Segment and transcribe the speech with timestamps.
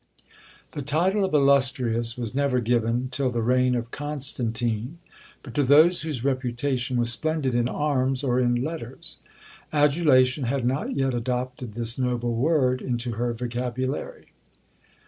[0.71, 4.97] The title of illustrious was never given, till the reign of Constantine,
[5.43, 9.17] but to those whose reputation was splendid in arms or in letters.
[9.71, 14.29] Adulation had not yet adopted this noble word into her vocabulary.